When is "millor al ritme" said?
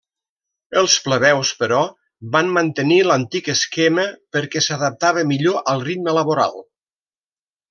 5.35-6.17